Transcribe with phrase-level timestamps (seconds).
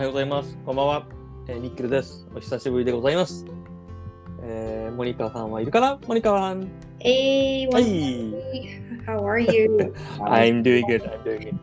[0.00, 0.56] はようございます。
[0.64, 1.06] こんばんは。
[1.46, 2.26] えー、ニッケルです。
[2.34, 3.44] お久しぶりでございます。
[4.42, 6.62] えー、モニカさんはいるかなモニカさん。
[7.00, 8.34] Hey, は what's い。
[9.06, 9.92] How are you?
[10.20, 11.02] I'm doing good.
[11.02, 11.54] I'm doing good.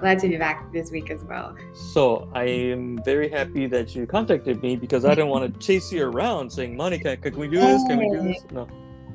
[0.00, 1.56] Glad to be back this week as well.
[1.92, 5.90] So, I am very happy that you contacted me because I didn't want to chase
[5.90, 7.82] you around saying, Monica, can we do this?
[7.88, 8.44] Can we do this?
[8.52, 8.68] No.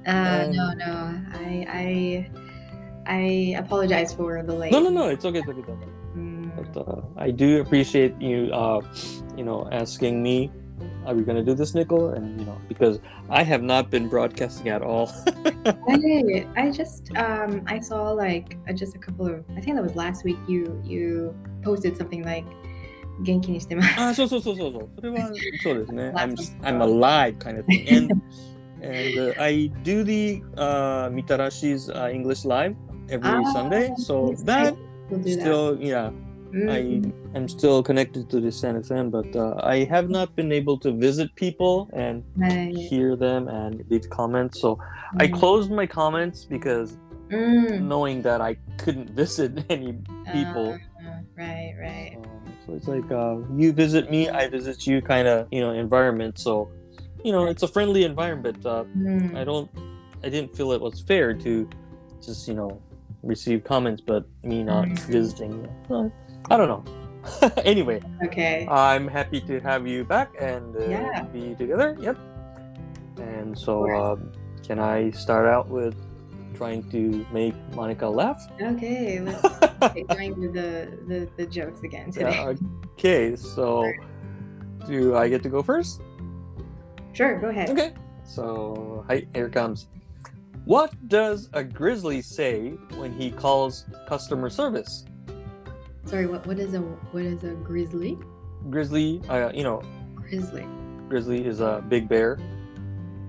[0.06, 1.16] Uh, Um, no, no.
[1.32, 2.32] I, I,
[3.08, 4.74] I apologize for the late.
[4.74, 5.08] No, no, no.
[5.08, 5.40] It's okay.
[5.40, 5.62] It's okay.
[5.62, 6.01] It's okay.
[6.71, 8.81] Mm, But uh, I do appreciate you, uh,
[9.37, 10.51] you know, asking me,
[11.07, 12.11] are we going to do this, Nickel?
[12.11, 15.11] And, you know, because I have not been broadcasting at all.
[15.89, 19.45] I, I just, um, I saw like uh, just a couple of.
[19.57, 20.37] I think that was last week.
[20.49, 22.45] You, you posted something like,
[23.23, 24.89] "genki ni shite masu." あ、そうそうそうそうそう。
[24.97, 25.31] それは
[25.63, 26.13] そうですね。
[26.15, 27.89] I'm Last I'm alive kind of thing.
[27.89, 28.23] And
[28.83, 32.77] and uh, I do the uh, Mitarashi's uh, English live
[33.09, 33.93] every Ah, Sunday.
[33.97, 34.75] So yes, that
[35.09, 35.41] We'll do that.
[35.41, 36.11] still yeah,
[36.68, 40.78] I Mm, am still connected to the stand.fm, but uh, I have not been able
[40.80, 42.74] to visit people and right.
[42.76, 44.60] hear them and leave comments.
[44.60, 44.80] So
[45.18, 46.98] I Mm, closed my comments because
[47.32, 49.98] mm, knowing that I couldn't visit any
[50.32, 50.74] people.
[50.74, 52.12] uh, right, right.
[52.16, 55.72] Um, so it's like uh, you visit me, I visit you, kind of you know
[55.72, 56.38] environment.
[56.40, 56.70] So
[57.24, 58.66] you know it's a friendly environment.
[58.66, 59.38] Uh, Mm.
[59.38, 59.70] I don't,
[60.24, 61.68] I didn't feel it was fair to
[62.24, 62.82] just you know
[63.24, 64.98] receive comments, but me not Mhm.
[65.08, 65.68] visiting.
[65.90, 66.12] Well,
[66.50, 66.84] I don't know.
[67.64, 68.66] anyway, Okay.
[68.70, 71.24] I'm happy to have you back and uh, Yeah.
[71.32, 71.96] be together.
[72.00, 72.18] Yep.
[73.18, 74.32] And so, um,
[74.66, 75.96] can I start out with
[76.56, 78.42] trying to make Monica laugh?
[78.62, 79.42] Okay, let's
[79.94, 82.32] get going with the, the, the jokes again today.
[82.32, 82.54] Yeah,
[82.94, 83.92] okay, so
[84.88, 86.02] do I get to go first?
[87.14, 87.70] Sure, go ahead.
[87.70, 87.94] Okay.
[88.24, 89.88] So, hi, here comes.
[90.66, 95.06] What does a grizzly say when he calls customer service?
[96.06, 98.18] Sorry, what, what is a what is a grizzly?
[98.70, 99.82] Grizzly, uh, you know,
[100.16, 100.66] Grizzly.
[101.10, 102.38] grizzly is a big bear,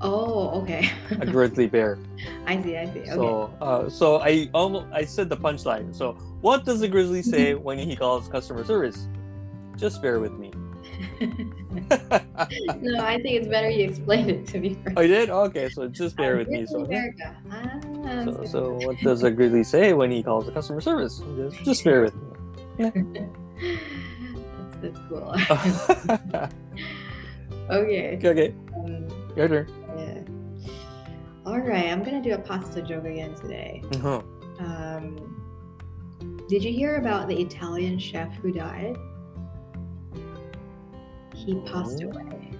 [0.00, 0.90] Oh, okay.
[1.20, 1.98] a grizzly bear.
[2.46, 3.00] I see, I see.
[3.00, 3.10] Okay.
[3.10, 5.94] So, uh, so I almost I said the punchline.
[5.94, 9.06] So, what does a grizzly say when he calls customer service?
[9.76, 10.52] Just bear with me.
[11.20, 14.98] no, I think it's better you explain it to me first.
[14.98, 15.30] I did.
[15.30, 16.66] Okay, so just bear with me.
[16.66, 16.86] So.
[17.50, 21.22] Ah, so, so what does a grizzly say when he calls the customer service?
[21.36, 22.31] Just, just bear with me.
[22.90, 25.32] that's, that's cool.
[27.70, 28.28] okay, okay.
[28.28, 29.66] okay, Um, your turn.
[29.96, 30.18] yeah.
[31.44, 33.82] All right, I'm gonna do a pasta joke again today.
[33.94, 34.22] Uh-huh.
[34.58, 35.16] Um,
[36.48, 38.96] did you hear about the Italian chef who died?
[41.34, 42.10] He passed No.
[42.10, 42.50] away.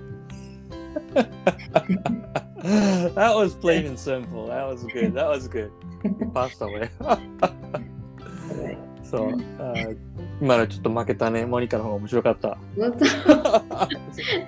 [3.15, 4.47] that was plain and simple.
[4.49, 5.15] That was good.
[5.15, 5.73] That was good.
[6.35, 6.91] Passed away.
[9.12, 9.98] そう、あー
[10.42, 11.46] 今のちょっと負けたね。
[11.46, 12.58] モニカの方が面白かった。
[12.78, 13.06] What the-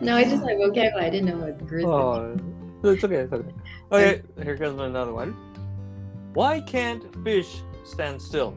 [0.02, 1.00] no, I just like vocabulary.
[1.00, 1.86] I didn't know what grizzly.
[1.86, 2.36] oh,
[2.84, 3.26] it's okay.
[3.26, 3.54] It's okay.
[3.92, 5.34] Okay, here comes another one.
[6.34, 8.54] Why can't fish stand still?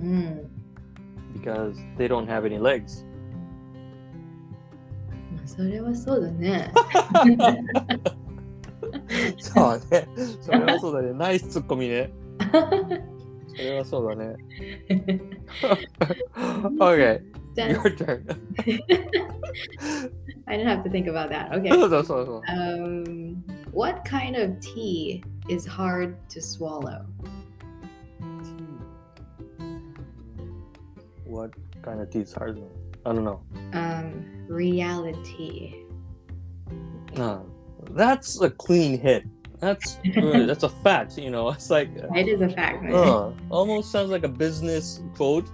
[0.00, 0.46] Mm.
[1.32, 3.04] Because they don't have any legs.
[5.34, 6.72] まあそれはそうだね。
[9.38, 10.08] そうね。
[10.40, 11.12] それはそうだね。
[11.14, 12.12] ナイスツッコミね。
[13.50, 14.36] それはそうだね。
[16.78, 17.20] okay,
[17.54, 18.24] Then- your turn.
[20.48, 21.50] I didn't have to think about that.
[21.52, 21.70] Okay.
[21.70, 22.42] そうそうそうそう。
[22.48, 23.36] Um,
[23.72, 27.04] what kind of tea is hard to swallow?
[31.26, 31.50] What
[31.82, 32.60] kind of tea is hard?
[33.04, 33.40] I don't know.
[33.72, 35.84] Um, reality.
[37.16, 37.46] No,
[37.90, 39.24] that's a clean hit.
[39.60, 40.48] That's good.
[40.48, 41.16] that's a fact.
[41.18, 42.82] You know, it's like It is a fact.
[42.82, 42.94] man.
[42.94, 45.48] uh, almost sounds like a business quote.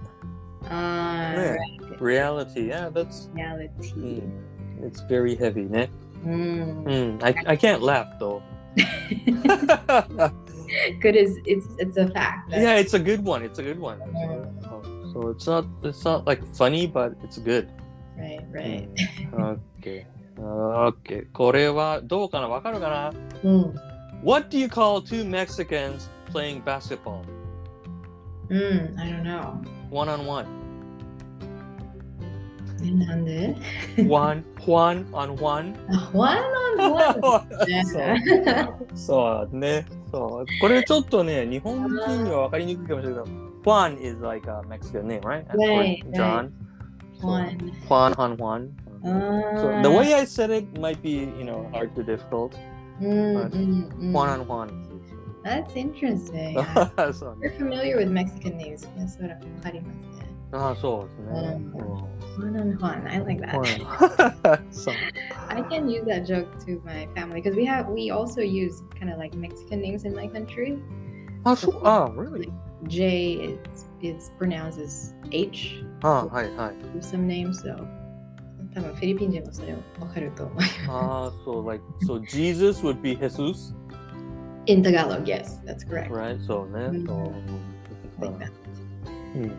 [0.64, 1.56] Uh, Yeah.
[1.56, 2.68] right, Reality.
[2.68, 3.92] Yeah, that's reality.
[3.94, 4.26] mm,
[4.82, 5.64] it's very heavy.
[5.70, 5.86] Ne?
[6.26, 6.84] Mm.
[6.84, 8.42] Mm, I I can't laugh though.
[11.00, 12.50] Good is it's it's a fact.
[12.50, 13.42] that- yeah, it's a good one.
[13.42, 13.98] It's a good one.
[14.00, 14.46] Mm.
[14.70, 14.82] Oh,
[15.12, 17.68] So it's not it's not like funny, but it's good.
[18.16, 18.88] Right, right.
[19.34, 21.26] うん、OK。OK。
[21.32, 23.74] これはどうかなわかるかな Mm.
[24.22, 27.24] What do you call two Mexicans playing basketball?
[28.48, 29.60] Mm, I don't know.
[29.90, 30.46] One on one.
[32.84, 33.54] えなんで
[34.08, 35.74] One, one on one.
[35.88, 36.38] あ One
[36.78, 37.14] on one.
[37.14, 37.36] そ
[38.92, 39.86] うそうね。
[40.10, 40.46] そう。
[40.60, 45.44] これちょっとね、日本人には分かりにくいかもしれないけど、Juan is like a Mexican name, right?
[45.48, 46.52] And for Right, John.
[47.20, 47.72] So, One.
[47.88, 48.72] Juan on Juan.
[49.04, 52.56] So Uh, the way I said it might be, you know, hard to difficult.
[53.00, 54.68] うんうんうん Juan on Juan.
[55.44, 56.54] That's interesting.
[57.12, 58.86] そうね We're familiar with Mexican names.
[59.08, 60.26] それわかりますね。
[60.52, 61.60] ああ、そうですね。
[61.74, 63.06] うんうん Hon and hon.
[63.08, 63.58] I like that.
[63.58, 64.94] はいそう
[65.48, 69.12] I can use that joke to my family because we have we also use kind
[69.12, 70.78] of like Mexican names in my country.
[71.44, 72.50] あ、そう、あ、really?
[72.84, 76.74] J is it's pronounced as H あはいはい。
[76.96, 77.76] with some names, so
[78.74, 80.80] 多分フィリピン人もそれをわかると思います。
[80.88, 83.74] ああ、so like, so Jesus would be Jesus,
[84.66, 86.10] In Tagalog, yes, that's correct.
[86.10, 86.38] right?
[86.40, 86.84] そうね。
[86.86, 88.52] うんそう Like that.
[89.36, 89.52] うん。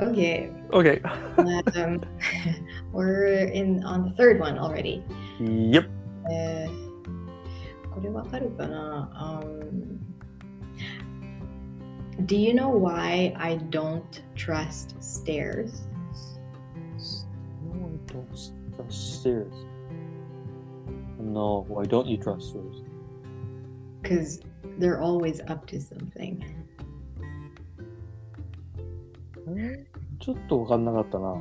[0.00, 1.00] Okay, Okay.
[1.76, 2.00] um,
[2.92, 5.02] we're in on the third one already.
[5.40, 5.88] Yep.
[6.32, 6.84] えー
[7.94, 10.00] これわかるかな、um,
[12.26, 14.02] Do you know why I don't
[14.34, 15.86] trust stairs?
[18.08, 18.32] No, I don't
[18.76, 19.52] trust stairs.
[21.18, 22.82] No, why don't you trust stairs?
[24.02, 24.40] Because
[24.78, 26.44] they're always up to something.
[29.56, 29.84] え
[30.20, 31.34] ちょっとわかんなかったな。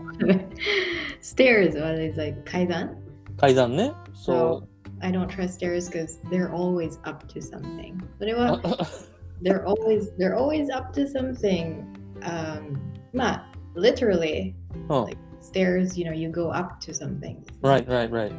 [1.21, 2.97] stairs well, is like 階段
[3.37, 3.93] 階段ね。
[4.13, 4.67] そ
[4.99, 7.97] I don't trust stairs because they're always up to something.
[8.19, 8.39] それう。
[8.39, 8.61] は
[9.41, 11.83] they're always they're always up to something.
[12.21, 12.77] Um,
[13.13, 14.53] まあ literally
[14.89, 17.43] うん like stairs, you know, you go up to something.
[17.61, 18.31] Right, right, right.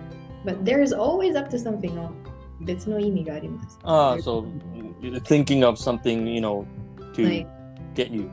[0.44, 2.10] But there's always up to something の
[2.62, 3.78] 別の意味があります。
[3.82, 4.44] ああ、so
[5.24, 6.64] thinking of something, you know,
[7.14, 7.48] to Like,
[7.94, 8.28] get you.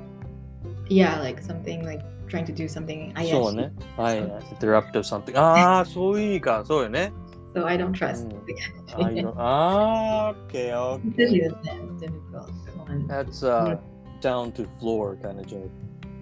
[0.90, 3.32] yeah, like something like trying to do something 怪しい。
[3.32, 3.72] そうね。
[3.98, 4.22] はい。
[4.60, 5.38] They're up to something.
[5.38, 6.64] ああ、 そういう意味か。
[6.66, 7.12] そうよね。
[7.54, 8.26] So I don't trust.
[8.26, 10.72] うんあいのあ ー、OK,
[11.18, 11.44] 難しい OK.
[11.44, 11.80] ですね。
[12.00, 13.08] difficult one.
[13.08, 13.78] That's uh,
[14.22, 15.70] down to floor kind of joke.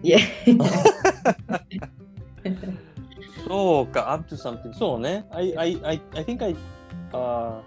[0.02, 0.20] Yeah.
[3.48, 4.74] そうか、up to something.
[4.74, 5.26] そうね。
[5.32, 6.56] I, I, I, I think I
[7.14, 7.62] uh,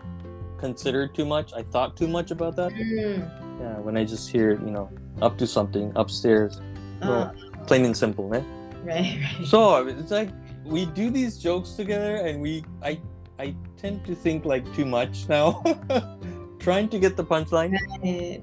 [0.59, 1.53] considered too much.
[1.55, 2.71] I thought too much about that.
[2.71, 3.43] うん。
[3.61, 4.89] Yeah, when I just hear, you know,
[5.21, 6.61] up to something, upstairs.
[7.01, 7.33] あ
[7.67, 8.43] Plain and simple, ね。
[8.85, 9.47] right, right.
[9.47, 10.31] So it's like
[10.65, 12.99] we do these jokes together, and we I
[13.39, 15.63] I tend to think like too much now,
[16.59, 17.75] trying to get the punchline.
[17.75, 18.43] Uh,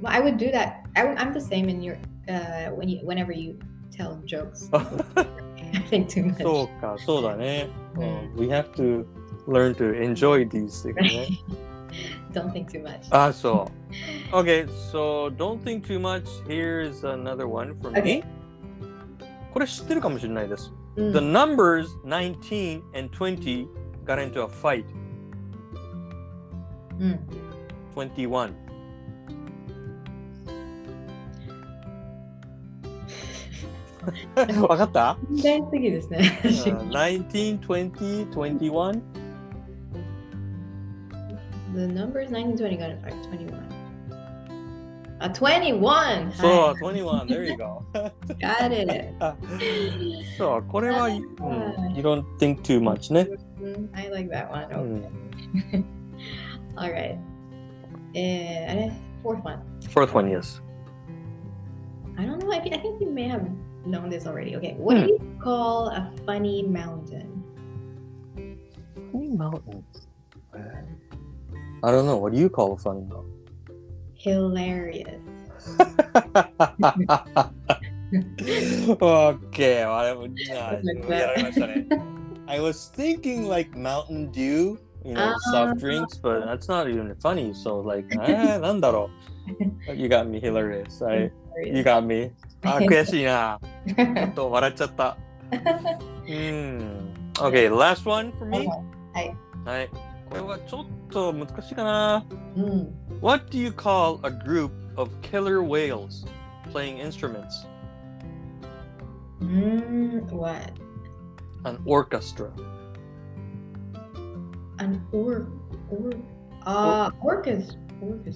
[0.00, 0.86] well, I would do that.
[0.96, 1.98] I, am the same in your
[2.28, 3.58] uh, when you whenever you
[3.90, 4.70] tell jokes.
[5.72, 6.42] I think too much.
[6.42, 7.68] そうか、そうだね。
[7.96, 9.04] うん Uh, we have to
[9.48, 11.28] learn to enjoy these things ね。
[12.32, 13.00] Don't think too much.
[13.10, 13.68] あ、そ
[14.32, 14.36] う。
[14.36, 16.24] Okay, so don't think too much.
[16.46, 18.00] Here's another one from me.
[18.00, 18.24] Okay.
[19.52, 20.72] これ知ってるかもしれないです。
[20.96, 23.66] うん The numbers 19 and 20
[24.04, 24.84] got into a fight.
[27.00, 27.18] うん
[27.96, 28.54] 21.
[34.68, 36.40] わかった大好きですね。
[36.42, 39.02] Uh, 19, 20, 21.
[41.74, 43.14] The numbers 19, 20 got it right.
[43.30, 43.60] 21.
[45.22, 46.32] A 21!
[46.32, 47.26] そう、はい21.
[47.26, 47.82] There you go.
[48.38, 49.14] Got it.
[50.38, 51.14] そう、これは、うん、
[51.94, 53.28] You don't think too much ね。
[53.60, 54.64] Mm, I like that one.
[54.70, 55.10] う
[55.72, 55.78] Okay.
[55.78, 55.84] ん
[56.76, 57.18] All right.
[58.14, 58.92] Eh, あれ
[59.22, 59.58] fourth one.
[59.90, 60.62] Fourth one, yes.
[62.16, 62.50] I don't know.
[62.52, 63.42] I, thi- I think you may have
[63.86, 64.56] known this already.
[64.56, 64.74] Okay.
[64.78, 67.42] What do you call a funny mountain?
[69.12, 69.84] Funny mountain.
[71.82, 72.16] I don't know.
[72.18, 73.32] What do you call a funny mountain?
[74.14, 75.20] Hilarious.
[79.00, 81.12] okay, あれもじ ゃあ Like that.
[81.12, 81.86] やられましたね。
[82.46, 85.36] I was thinking like Mountain Dew, you know, Ah.
[85.52, 87.54] soft drinks, but that's not even funny.
[87.54, 89.33] So like, えー、なんだろう。
[89.94, 91.02] You got me hilarious.
[91.02, 91.32] I,
[91.64, 92.32] you got me.
[92.62, 93.58] あ、悔 しいな。
[93.86, 95.16] ちょっと笑っちゃった。
[96.26, 97.14] うん。
[97.34, 98.66] Okay, last one for me.
[98.66, 99.36] はい。
[99.64, 99.88] はい。
[100.28, 102.24] これはちょっと難しいかな。
[102.56, 102.94] うん。
[103.20, 106.26] What do you call a group of killer whales
[106.72, 107.66] playing instruments?
[109.40, 110.26] うん。
[110.30, 110.72] What?
[111.64, 112.50] An orchestra.
[114.78, 115.46] An or
[115.90, 116.16] or
[116.64, 117.76] uh orcas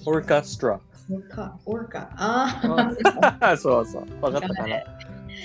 [0.05, 0.79] orchestra Orchestra.
[1.09, 4.03] orca orca ah そうそう。
[4.21, 4.77] わかったかな。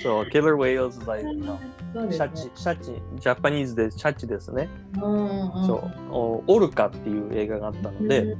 [0.01, 1.57] そう、killer whales is like, you know,
[1.93, 4.69] そうですねシャチ、シャチ、ジャパニーズでシャチですね。
[5.01, 8.35] うんうんそう、おオルカっていう映画があったので、う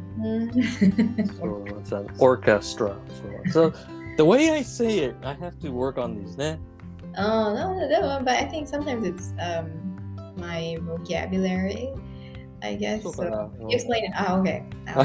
[0.46, 2.96] んそう、it's an orchestra.
[3.52, 3.74] So, so
[4.18, 6.60] the way I say it, I have to work on these ね。
[7.18, 9.70] Oh no, no, no, but I think sometimes it's um
[10.38, 11.90] my vocabulary,
[12.62, 13.02] I guess.
[13.02, 13.50] そう So かな。
[13.70, 14.12] you explain it.
[14.16, 14.64] Ah, okay.
[14.86, 14.98] That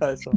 [0.00, 0.34] was, そう。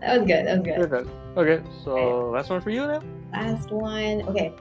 [0.00, 0.46] that was good.
[0.46, 1.08] That was good.
[1.36, 1.60] Okay.
[1.60, 3.00] okay, so last one for you now.
[3.32, 4.22] Last one.
[4.28, 4.52] Okay.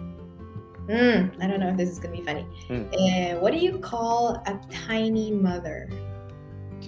[0.88, 2.46] Mm, I don't know if this is gonna be funny.
[2.70, 2.88] Mm.
[2.94, 5.90] Uh, what do you call a tiny mother?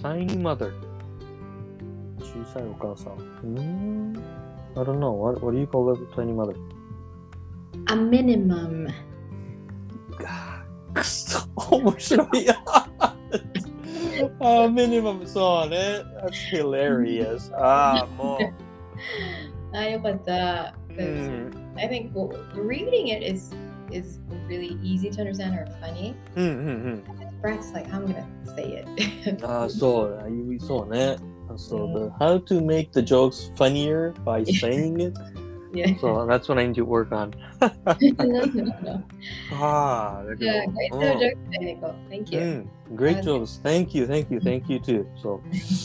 [0.00, 0.72] Tiny mother.
[2.20, 3.14] 小さいお母さん。
[3.14, 4.16] うーん。
[4.76, 5.10] I don't know.
[5.10, 6.54] What, what do you call a tiny mother?
[7.86, 8.88] a minimum.
[10.94, 12.46] くそ面白い。
[14.44, 15.76] あ、ミニマムそうね。
[16.24, 17.54] That's hilarious.
[17.56, 18.38] ああ、も
[19.72, 19.76] う。
[19.76, 20.74] あ、よかった。
[20.90, 21.50] う 'Cause ん。
[21.78, 23.54] I think well, reading it is
[23.92, 26.14] is really easy to understand or funny.
[26.36, 27.02] うんうんうん。
[27.42, 28.24] Practice like how I'm gonna
[28.54, 28.84] say
[29.26, 29.44] it.
[29.46, 30.20] ああ、そう。
[30.22, 31.16] あいうそうね。
[31.56, 35.18] So the how to make the jokes funnier by saying it.
[35.99, 37.33] So uh, that's what I need to work on.
[39.51, 41.19] Ah, great oh.
[41.19, 42.39] jokes, Thank you.
[42.39, 43.59] Mm, great uh, jokes.
[43.63, 45.07] Thank you, thank you, thank you too.
[45.21, 45.41] So,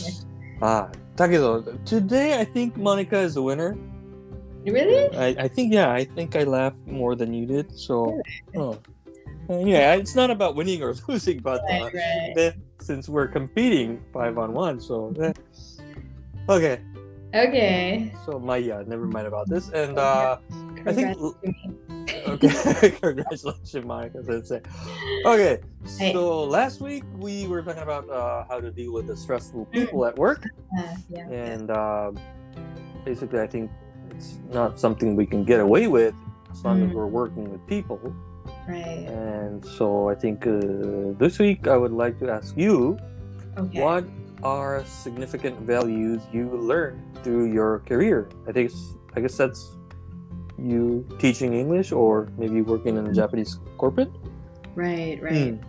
[0.61, 3.77] ah, Takedo, today I think Monica is the winner.
[4.65, 5.09] Really?
[5.17, 5.91] I, I think yeah.
[5.91, 7.73] I think I laughed more than you did.
[7.73, 8.21] So,
[8.55, 8.77] oh.
[9.49, 12.33] yeah, it's not about winning or losing, but right, uh, right.
[12.37, 15.33] Eh, since we're competing five on one, so eh.
[16.49, 16.81] okay.
[17.33, 18.11] Okay.
[18.25, 19.69] So my yeah, never mind about this.
[19.69, 20.37] And uh,
[20.85, 21.17] I think
[22.27, 24.19] okay, congratulations, Monica.
[24.19, 24.65] It.
[25.25, 29.65] Okay, so last week we were talking about uh, how to deal with the stressful
[29.71, 30.43] people at work,
[30.77, 31.27] Uh, yeah.
[31.29, 32.11] and uh,
[33.05, 33.71] basically, I think
[34.11, 36.13] it's not something we can get away with
[36.51, 36.95] as long as Mm.
[36.95, 37.99] we're working with people.
[38.67, 39.07] Right.
[39.07, 40.59] And so, I think uh,
[41.17, 42.97] this week I would like to ask you,
[43.57, 43.81] Okay.
[43.81, 44.03] what
[44.43, 48.29] are significant values you learned through your career?
[48.47, 49.77] I think it's, I guess that's
[50.57, 54.11] you teaching English or maybe working in a Japanese corporate.
[54.75, 55.21] Right.
[55.21, 55.59] Right.
[55.59, 55.63] Mm.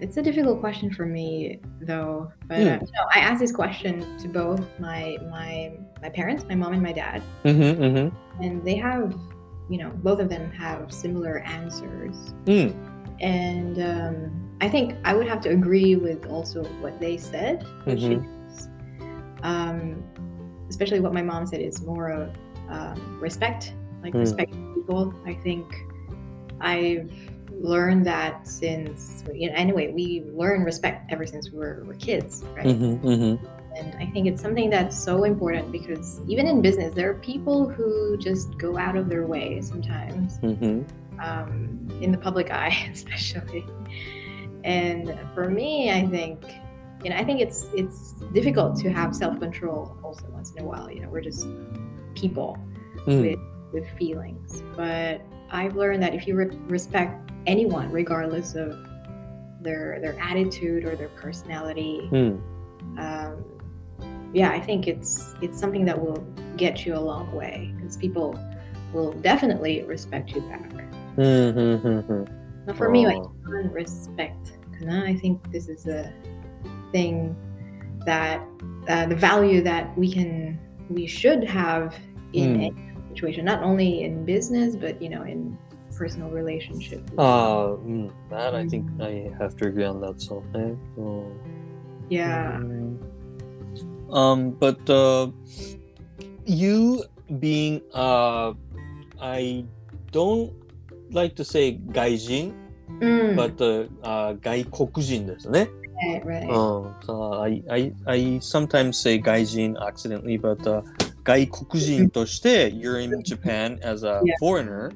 [0.00, 2.30] It's a difficult question for me, though.
[2.48, 2.84] But Hmm.
[2.84, 5.72] uh, I asked this question to both my my
[6.02, 8.42] my parents, my mom and my dad, Mm-hmm, mm-hmm.
[8.42, 9.14] and they have,
[9.70, 12.34] you know, both of them have similar answers.
[12.44, 12.74] Mm.
[13.20, 18.24] And um, I think I would have to agree with also what they said, Mhm.
[18.48, 18.68] is,
[19.42, 20.02] um,
[20.68, 22.30] especially what my mom said is more of
[22.70, 24.20] um, respect, like Mm.
[24.20, 25.12] respect people.
[25.26, 25.66] I think
[26.60, 27.12] I've
[27.60, 32.42] learned that since, you know, anyway, we learn respect ever since we were, were kids,
[32.56, 32.66] right?
[32.66, 33.44] Mm-hmm, mm-hmm.
[33.76, 37.68] And I think it's something that's so important because even in business, there are people
[37.68, 40.82] who just go out of their way sometimes Mm-hmm.
[41.20, 43.66] um, in the public eye, especially.
[44.64, 46.42] And for me, I think,
[47.04, 50.66] you know, I think it's it's difficult to have self control also once in a
[50.66, 50.90] while.
[50.90, 51.46] You know, we're just
[52.14, 52.58] people
[53.06, 53.20] Mm.
[53.22, 53.38] with
[53.72, 54.62] with feelings.
[54.76, 58.74] But I've learned that if you re- respect anyone, regardless of
[59.60, 62.40] their their attitude or their personality, Mm.
[62.98, 63.44] um,
[64.32, 66.24] yeah, I think it's it's something that will
[66.56, 68.38] get you a long way because people
[68.94, 70.70] will definitely respect you back.
[71.16, 72.43] Mm-hmm.
[72.66, 73.68] Now, for me, like Oh.
[73.72, 76.12] respect, I think this is a
[76.92, 77.36] thing
[78.06, 78.42] that
[78.88, 80.58] uh, the value that we can
[80.90, 81.96] we should have
[82.32, 82.64] in Mm.
[82.66, 85.56] any situation, not only in business but you know in
[85.96, 87.10] personal relationships.
[87.16, 90.20] Uh, mm, that I think I have to agree on that.
[90.20, 91.30] So, eh, so
[92.10, 92.58] yeah.
[92.60, 92.98] Mm.
[94.12, 95.30] Um, but uh,
[96.44, 97.04] you
[97.40, 98.52] being uh,
[99.20, 99.64] I
[100.12, 100.52] don't
[101.11, 102.53] like to say gaijin,
[103.01, 105.69] Mm, but uh, uh, 外国人ですね。
[106.01, 106.49] right, right.
[106.49, 110.81] Um, so I, I, I sometimes say gaijin accidentally, but uh,
[111.23, 114.35] 外国人として you're in Japan as a Yeah.
[114.39, 114.91] foreigner,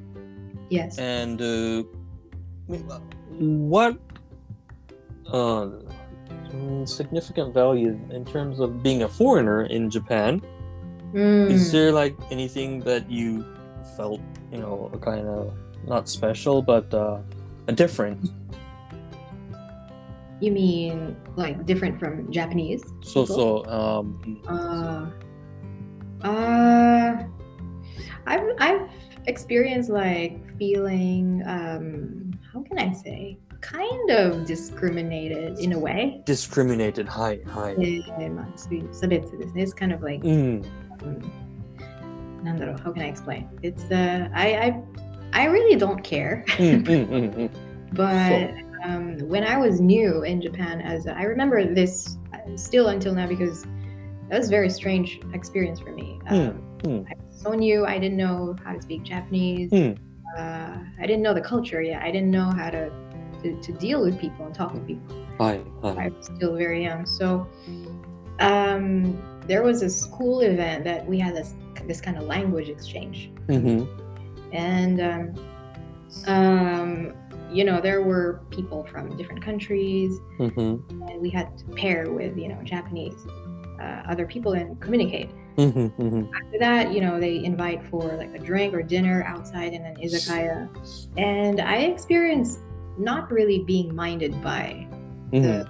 [0.70, 0.98] yes.
[0.98, 1.84] and uh,
[3.70, 3.96] what
[5.32, 5.70] uh,
[6.52, 10.42] mm, significant value in terms of being a foreigner in Japan?
[11.14, 13.46] Mm, Is there like anything that you
[13.96, 14.20] felt,
[14.52, 15.54] you know, kind of
[15.89, 17.19] not special, but uh,
[17.75, 18.31] different.
[20.41, 22.85] You mean like different from Japanese?
[23.03, 23.65] So people?
[23.65, 23.71] so.
[23.71, 27.25] Um, uh, uh,
[28.27, 28.91] I've I've
[29.27, 31.43] experienced like feeling.
[31.47, 33.39] Um, how can I say?
[33.61, 36.23] Kind of discriminated in a way.
[36.25, 37.75] Discriminated, hi, hi.
[37.77, 40.23] It's kind of like.
[40.23, 40.65] Mm.
[41.03, 41.33] Um,
[42.85, 43.49] how can I explain?
[43.63, 44.29] It's uh.
[44.33, 44.83] I I
[45.33, 47.51] I really don't care, Mm, mm, mm, mm.
[47.93, 48.51] but
[48.85, 53.27] um, when I was new in Japan, as I remember this uh, still until now
[53.27, 53.65] because
[54.29, 56.19] that was a very strange experience for me.
[56.31, 57.07] Mm, Um, mm.
[57.11, 57.87] I was so new.
[57.87, 59.71] I didn't know how to speak Japanese.
[59.71, 59.99] Mm.
[60.37, 62.03] Uh, I didn't know the culture yet.
[62.03, 62.91] I didn't know how to,
[63.43, 65.17] to, to deal with people and talk with people.
[65.39, 66.05] Hi, hi.
[66.05, 67.07] I was still very young.
[67.07, 67.47] So
[68.41, 69.17] um,
[69.47, 71.55] there was a school event that we had this
[71.87, 73.87] this kind of language exchange, Mm-hmm.
[74.53, 75.35] And um,
[76.27, 77.15] um,
[77.53, 81.09] you know there were people from different countries, Mm-hmm.
[81.09, 83.27] and we had to pair with you know Japanese
[83.81, 85.31] uh, other people and communicate.
[85.57, 86.31] Mhm, mhm.
[86.41, 89.97] After that, you know, they invite for like a drink or dinner outside in an
[89.97, 90.69] izakaya.
[91.17, 92.61] And I experienced
[92.97, 94.87] not really being minded by
[95.33, 95.69] the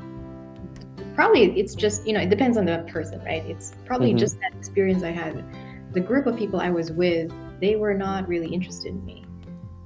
[1.15, 4.55] probably it's just you know it depends on the person right it's probably just that
[4.55, 5.45] experience i had
[5.93, 9.25] the group of people i was with they were not really interested in me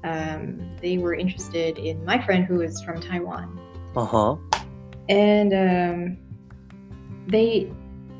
[0.04, 3.58] um, they were interested in my friend who is from taiwan
[3.96, 4.36] Uh-huh.
[5.08, 6.18] and um,
[7.28, 7.70] they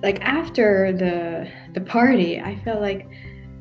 [0.02, 3.08] like after the the party i felt like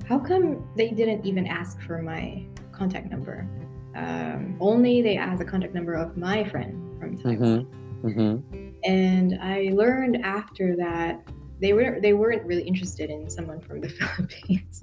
[0.07, 3.48] how come they didn't even ask for my contact number
[3.95, 7.65] um, only they asked the contact number of my friend from taiwan
[8.03, 8.43] Mhm.
[8.53, 8.74] Mhm.
[8.83, 11.21] and I learned after that
[11.62, 14.82] they weren't they weren't really interested in someone from the Philippines.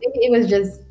[0.00, 0.82] Maybe it was just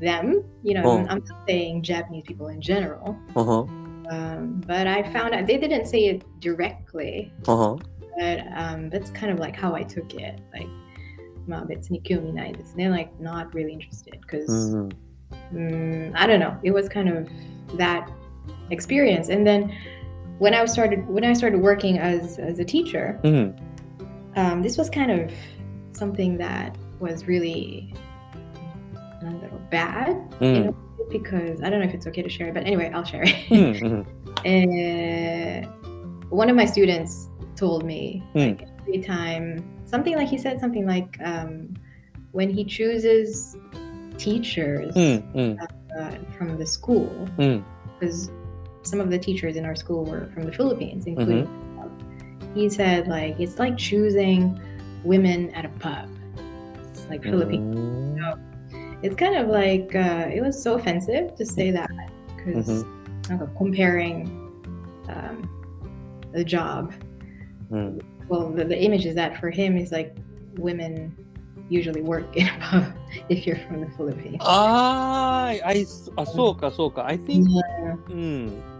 [0.00, 0.82] them, you know.
[0.84, 0.98] Oh.
[1.08, 3.62] I'm not saying Japanese people in general, uh-huh.
[4.10, 7.32] um, but I found out they didn't say it directly.
[7.46, 7.76] Uh-huh.
[8.18, 10.40] But um, that's kind of like how I took it.
[10.52, 10.68] Like,
[12.76, 15.56] they're like not really interested because mm-hmm.
[15.56, 16.56] um, I don't know.
[16.62, 17.28] It was kind of
[17.78, 18.10] that
[18.70, 19.72] experience, and then
[20.38, 23.54] when I started when I started working as as a teacher, Mhm.
[24.36, 25.32] um, this was kind of
[25.92, 27.92] something that was really
[29.22, 30.08] a little bad
[30.40, 30.64] Mhm.
[30.66, 30.76] know,
[31.10, 33.34] because I don't know if it's okay to share it, but anyway, I'll share it.
[33.50, 34.06] Mhm.
[34.44, 35.66] Uh,
[36.28, 38.38] one of my students told me Hmm.
[38.40, 41.72] like every time something like he said something like um,
[42.32, 43.56] when he chooses
[44.18, 45.22] teachers Mhm.
[45.34, 45.58] Mhm.
[45.98, 47.62] uh, from the school Mm.
[47.98, 48.30] because
[48.84, 51.20] some of the teachers in our school were from the Philippines, mm-hmm.
[51.20, 52.54] including mm-hmm.
[52.54, 54.60] he said like it's like choosing
[55.02, 56.08] women at a pub,
[56.90, 57.76] it's like Philippines.
[57.76, 58.18] Mm-hmm.
[58.20, 58.38] So
[59.02, 61.90] it's kind of like uh, it was so offensive to say that
[62.36, 63.38] because mm-hmm.
[63.38, 64.26] like, comparing
[65.08, 65.48] um,
[66.32, 66.92] the job.
[67.70, 68.02] Mm.
[68.28, 70.16] Well, the, the image is that for him is like
[70.56, 71.14] women
[71.68, 72.84] usually work in a pub
[73.28, 74.38] if you're from the Philippines.
[74.40, 76.92] Ah, I, I so ah, so.
[76.96, 77.48] I think.
[77.50, 77.96] Yeah.
[78.08, 78.73] Mm,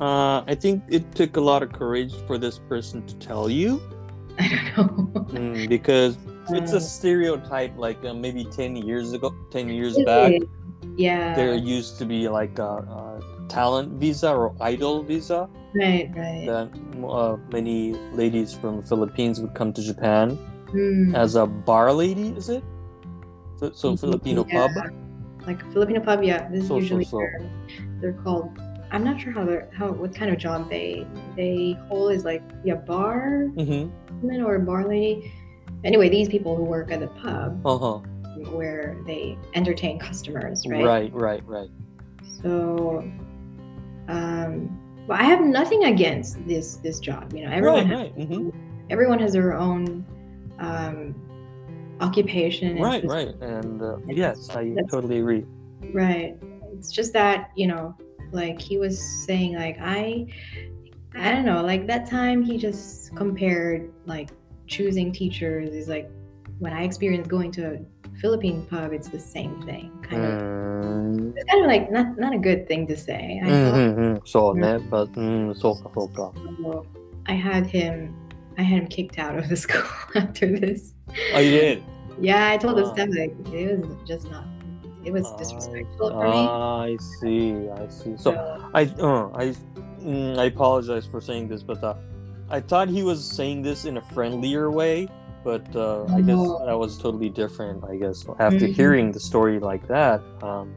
[0.00, 3.80] uh, I think it took a lot of courage for this person to tell you,
[4.38, 5.20] I don't know.
[5.30, 6.18] mm, because
[6.50, 7.72] it's Uh, a stereotype.
[7.78, 10.32] Like uh, maybe ten years ago, ten years back,
[10.96, 11.34] Yeah.
[11.34, 16.46] there used to be like a, a talent visa or idol visa Right, right.
[16.46, 16.70] that
[17.06, 20.38] uh, many ladies from the Philippines would come to Japan
[20.74, 21.14] Mm.
[21.14, 22.34] as a bar lady.
[22.34, 22.64] Is it?
[23.56, 24.66] So, so Filipino Yeah.
[24.66, 24.90] pub.
[25.46, 26.48] Like Filipino pub, yeah.
[26.50, 27.18] This is So, so, usually so.
[27.18, 27.50] They're,
[28.00, 28.50] they're called.
[28.94, 32.42] I'm not sure how they're how what kind of job they they hold is like
[32.64, 34.20] yeah bar Mm-hmm.
[34.22, 35.32] woman or bar lady.
[35.84, 37.98] Anyway, these people who work at the pub Uh huh.
[38.52, 40.84] where they entertain customers, right?
[40.84, 41.12] Right.
[41.12, 41.42] Right.
[41.46, 41.70] Right.
[42.42, 43.04] So,
[44.08, 47.32] um, but I have nothing against this this job.
[47.34, 48.12] You know, everyone Right.
[48.14, 48.28] has, Right.
[48.28, 48.48] hmm
[48.90, 50.04] everyone has their own
[50.58, 51.14] um,
[52.00, 52.68] occupation.
[52.76, 53.02] and Right.
[53.02, 53.34] spec- Right.
[53.40, 55.44] And uh, yes, I totally agree.
[55.92, 56.36] Right.
[56.76, 57.94] It's just that, you know,
[58.34, 60.26] like he was saying like i
[61.14, 64.30] i don't know like that time he just compared like
[64.66, 66.10] choosing teachers He's like
[66.58, 67.78] when i experienced going to a
[68.20, 70.28] philippine pub it's the same thing kind mm.
[70.28, 70.64] of
[71.36, 73.40] it's kind of like not not a good thing to say.
[73.42, 74.26] I mm-hmm, mm-hmm.
[74.26, 74.54] so
[74.90, 76.86] but mm, so, so, so
[77.26, 78.14] i had him
[78.58, 79.82] i had him kicked out of the school
[80.14, 80.94] after this.
[81.32, 81.84] Oh you did?
[82.20, 84.44] Yeah i told the staff like it was just not
[85.04, 86.48] it was disrespectful for me.
[86.48, 88.16] I see, I see.
[88.16, 89.54] So, So, I, uh, I,
[90.02, 91.94] mm, I apologize for saying this, but uh,
[92.50, 95.08] I thought he was saying this in a friendlier way,
[95.42, 97.84] but uh, I guess that was totally different.
[97.84, 98.74] I guess after Mhm.
[98.74, 100.72] hearing the story like that, um,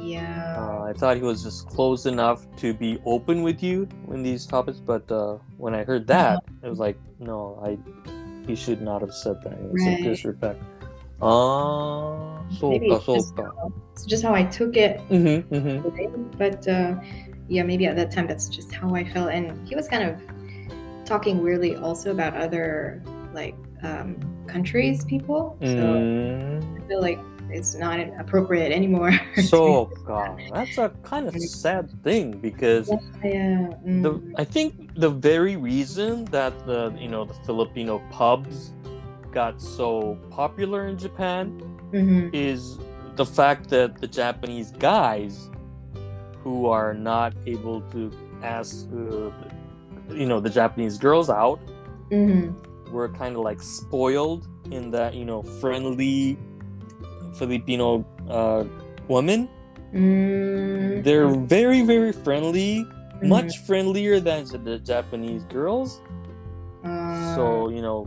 [0.00, 0.56] yeah.
[0.56, 4.46] uh, I thought he was just close enough to be open with you in these
[4.46, 7.78] topics, but uh, when I heard that, it was like, no, I,
[8.46, 9.52] he should not have said that.
[9.52, 10.00] It was Right.
[10.00, 10.62] a disrespect.
[11.22, 13.68] Ah, so Maybe ka, it's so ka.
[13.92, 15.00] it's just how I took it.
[15.08, 16.30] Mm-hmm, mm-hmm.
[16.38, 16.94] But uh,
[17.48, 19.30] yeah, maybe at that time that's just how I felt.
[19.30, 20.20] And he was kind of
[21.04, 23.02] talking weirdly also about other
[23.34, 25.56] like um, countries, people.
[25.60, 26.82] So Mm.
[26.84, 27.18] I feel like
[27.50, 29.12] it's not appropriate anymore.
[29.42, 32.88] So, God, that's a kind of sad thing because
[33.24, 33.74] yeah.
[33.84, 38.72] mm, the I think the very reason that the you know the Filipino pubs
[39.32, 41.62] got so popular in Japan
[41.92, 42.30] mhm.
[42.32, 42.78] is
[43.16, 45.50] the fact that the Japanese guys
[46.42, 48.10] who are not able to
[48.42, 49.30] ask uh,
[50.14, 51.60] you know the Japanese girls out
[52.10, 52.54] Mhm.
[52.90, 56.36] were kind of like spoiled in that you know friendly
[57.34, 58.64] Filipino uh,
[59.08, 59.48] women
[59.92, 62.86] Mm, they're very very friendly
[63.18, 63.26] mhm.
[63.26, 66.00] much friendlier than the Japanese girls
[66.84, 68.06] Uh, so you know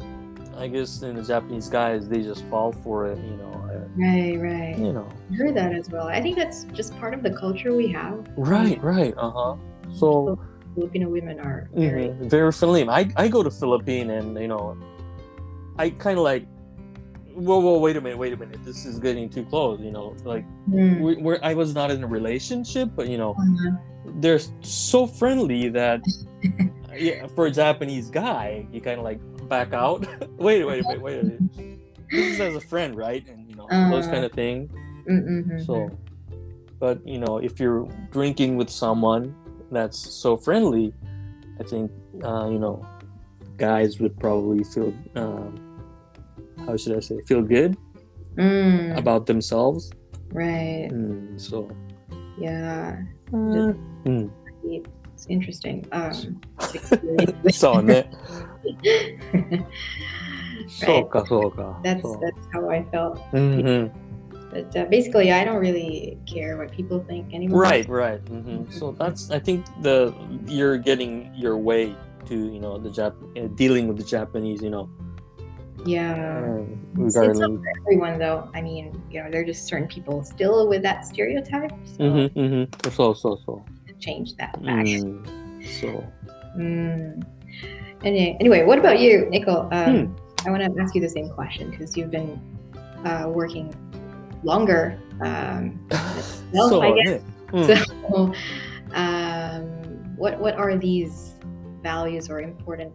[0.58, 3.50] I guess in the Japanese guys, they just fall for it, you know.
[3.96, 4.78] Right, right.
[4.78, 5.08] You know.
[5.32, 6.08] I heard that as well.
[6.08, 8.28] I think that's just part of the culture we have.
[8.38, 9.14] Right, right.
[9.18, 9.56] Uh huh.
[9.94, 10.40] So
[10.74, 12.08] Filipino women are very.
[12.10, 12.88] mhm, very friendly.
[12.90, 14.78] I I go to Philippine and you know,
[15.78, 16.46] I kind of like.
[17.36, 18.64] Whoa, whoa, wait a minute, wait a minute.
[18.64, 19.80] This is getting too close.
[19.82, 21.02] You know, like Mm.
[21.02, 23.78] we, we're, I was not in a relationship, but you know, Uh-huh.
[24.22, 26.02] they're so friendly that
[26.96, 30.06] yeah, for a Japanese guy, you kind of like back out.
[30.38, 31.20] wait, wait, wait, wait.
[31.20, 31.80] a minute.
[32.12, 33.26] This is as a friend, right?
[33.28, 34.12] And you know those Uh.
[34.12, 34.70] kind of thing.
[35.10, 35.66] Mm-mm-mm.
[35.66, 35.92] So,
[36.80, 39.36] but you know, if you're drinking with someone
[39.72, 40.94] that's so friendly,
[41.60, 41.92] I think
[42.24, 42.86] uh, you know,
[43.58, 45.60] guys would probably feel um,
[46.66, 47.76] how should I say feel good
[48.38, 49.92] Mm, about themselves.
[50.34, 50.90] right.
[50.90, 51.70] Mm, so,
[52.40, 52.98] Yeah.
[53.30, 53.74] uh,
[54.10, 54.30] mm.
[55.23, 55.85] It's interesting.
[55.93, 56.41] Um,
[57.51, 58.11] そう ね。
[60.69, 61.81] そうか、そうか。
[61.83, 63.19] that's そう that's how I felt.
[63.33, 63.93] うんうん。
[64.51, 67.61] But uh, basically, I don't really care what people think anymore.
[67.61, 68.21] Right, right.
[68.29, 70.15] hmm So that's I think the
[70.47, 71.95] you're getting your way
[72.27, 74.89] to you know the Jap uh, dealing with the Japanese, you know,
[75.85, 76.15] Yeah.
[76.45, 77.59] um, It's, it's not regarding.
[77.59, 78.49] for everyone though.
[78.55, 81.73] I mean, you know, there are just certain people still with that stereotype.
[81.85, 82.91] So Mm-hmm, mm-hmm.
[82.91, 83.65] So so so.
[84.04, 84.86] change that back.
[84.86, 86.04] Mm, so.
[86.58, 87.24] Mm.
[88.04, 89.70] Anyway, anyway, what about you, Nicole?
[89.72, 90.48] Um, hmm.
[90.48, 92.40] I want to ask you the same question because you've been
[93.06, 93.74] uh, working
[94.44, 95.00] longer.
[95.22, 95.80] Um,
[96.52, 97.22] well, so, I guess.
[97.54, 97.64] Yeah.
[97.64, 97.64] Hmm.
[97.64, 98.34] So,
[98.94, 99.68] um,
[100.18, 101.36] what what are these
[101.82, 102.94] values or important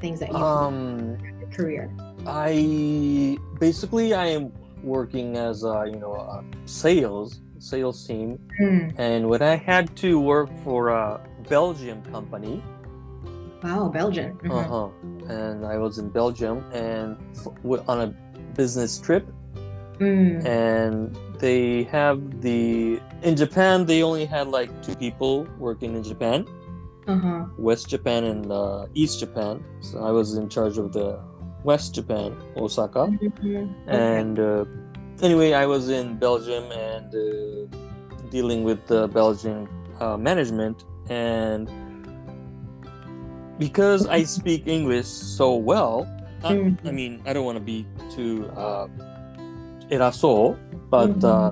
[0.00, 1.90] things that you um, your career?
[2.26, 4.52] I basically I am
[4.82, 8.28] working as a, you know a sales sales team,
[8.60, 8.92] Mm.
[8.98, 12.56] and when I had to work for a Belgium company,
[13.64, 14.30] Wow, Belgian.
[14.44, 14.50] Mhm.
[14.52, 14.88] uh huh,
[15.38, 17.48] and I was in Belgium and f-
[17.88, 18.08] on a
[18.60, 19.24] business trip,
[19.98, 20.44] Mm.
[20.44, 26.44] and they have the in Japan they only had like two people working in Japan,
[27.06, 27.44] Uh-huh.
[27.68, 29.54] West Japan and uh, East Japan.
[29.80, 31.08] So I was in charge of the
[31.64, 33.04] West Japan, Osaka.
[33.08, 33.28] Mhm.
[33.32, 33.60] Okay.
[33.88, 34.64] and uh,
[35.22, 37.76] anyway i was in belgium and uh,
[38.30, 39.68] dealing with the belgian
[40.00, 41.70] uh, management and
[43.58, 46.06] because i speak english so well
[46.42, 46.74] I.
[46.84, 48.88] I mean i don't want to be too uh,
[49.90, 50.58] eraso
[50.90, 51.50] but uh,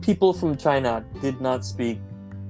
[0.00, 1.98] people from china did not speak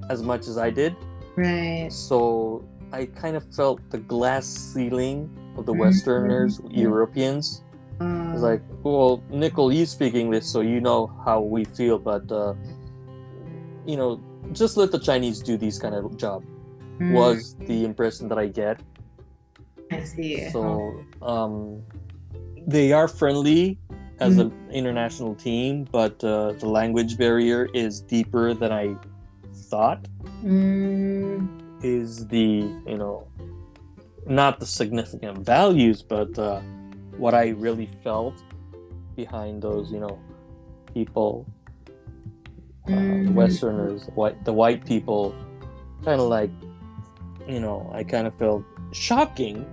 [0.09, 0.95] as much as i did
[1.35, 1.89] right.
[1.91, 5.79] so i kind of felt the glass ceiling of the Mhm.
[5.79, 7.63] westerners europeans
[7.99, 12.31] Um, it's like, well, Nicole, you speak English, so you know how we feel, but
[12.31, 12.53] uh,
[13.85, 14.21] you know,
[14.53, 16.43] just let the Chinese do these kind of job.
[16.99, 18.79] mm, Was the impression that I get.
[19.91, 20.49] I see.
[20.51, 21.81] So um,
[22.67, 23.77] they are friendly
[24.19, 28.95] as an international team, but uh, the language barrier is deeper than I
[29.69, 30.07] thought.
[30.43, 31.47] Mm,
[31.83, 33.27] Is the you know,
[34.27, 36.61] not the significant values, but uh,
[37.19, 38.35] what I really felt
[39.15, 40.17] behind those you know
[40.93, 41.45] people
[42.87, 43.33] uh, Mhm.
[43.33, 45.35] Westerners, white the white people,
[46.03, 46.49] kind of like,
[47.47, 49.63] you know, I kind of felt shocking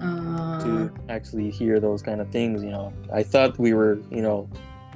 [0.00, 2.64] uh, to actually hear those kind of things.
[2.64, 4.48] You know, I thought we were, you know,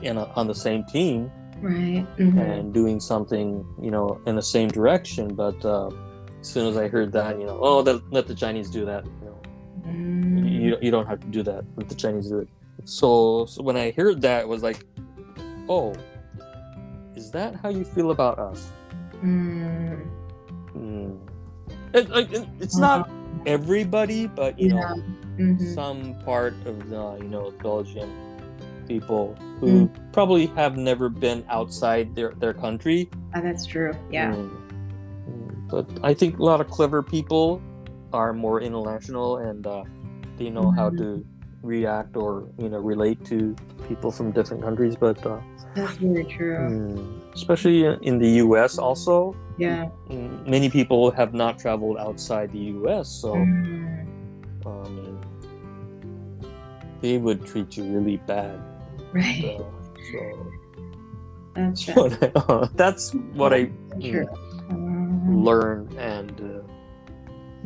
[0.03, 2.05] in a, on the same team right.
[2.17, 2.37] Mhm.
[2.37, 5.35] and doing something, you know, in the same direction.
[5.35, 5.91] But uh,
[6.41, 9.05] as soon as I heard that, you know, oh, let, let the Chinese do that.
[9.05, 9.35] You know,
[9.87, 10.28] Mm,
[10.69, 11.65] you, you don't have to do that.
[11.77, 12.49] Let the Chinese do it.
[12.85, 14.85] So, so when I heard that, it was like,
[15.69, 15.95] oh,
[17.17, 18.71] is that how you feel about us?
[19.23, 20.07] mm,
[20.77, 21.19] Mm.
[21.95, 23.11] It, like, it- it's not
[23.47, 24.81] everybody, but you yeah.
[24.81, 25.03] know,
[25.39, 25.75] mhm.
[25.75, 28.11] some part of the you know Belgian
[28.87, 33.09] people who probably have never been outside their their country.
[33.35, 33.93] Ah, that's true.
[34.11, 34.33] Yeah.
[34.35, 34.51] Mm.
[35.29, 35.69] Mm.
[35.69, 37.61] But I think a lot of clever people
[38.13, 39.83] are more international and uh,
[40.39, 41.25] they know how to
[41.63, 43.55] react or you know relate to
[43.89, 44.97] people from different countries.
[44.97, 45.41] But uh,
[45.75, 46.57] That's very true.
[46.59, 48.79] mm, especially in the U.S.
[48.79, 49.35] also.
[49.59, 49.89] Yeah.
[50.09, 54.07] Mm, many people have not traveled outside the U.S., so Mm,
[54.65, 55.19] um,
[57.01, 58.59] they would treat you really bad.
[59.13, 59.43] right.
[60.13, 60.47] So,
[61.55, 63.71] That's so that's that's what I.
[64.71, 66.63] Um, learned, and uh,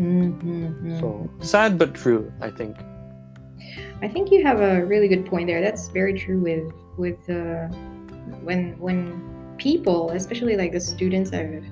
[0.02, 2.32] mhm, so sad but true.
[2.40, 2.76] I think.
[4.02, 5.60] I think you have a really good point there.
[5.60, 7.68] That's very true with with uh,
[8.42, 11.64] when when people, especially like the students I've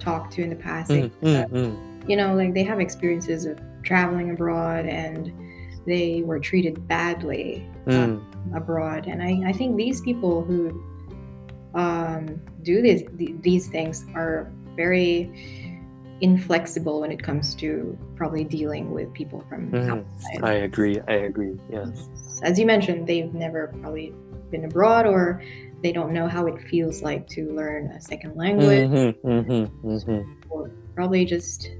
[0.00, 2.08] talked to in the past, they, Mm, mm, mm.
[2.10, 5.32] you know, like they have experiences of traveling abroad and
[5.86, 8.16] they were treated badly uh,
[8.54, 9.06] abroad.
[9.06, 10.82] And I, I think these people who
[11.74, 15.71] um, do this, these things are very
[16.22, 19.90] inflexible when it comes to probably dealing with people from Mhm.
[19.90, 20.44] outside.
[20.44, 21.00] I agree.
[21.08, 21.58] I agree.
[21.68, 22.08] Yes.
[22.42, 24.14] As you mentioned, they've never probably
[24.50, 25.42] been abroad or
[25.82, 30.20] they don't know how it feels like to learn a second language Mm-hmm, mm-hmm, mm-hmm.
[30.48, 31.70] or probably just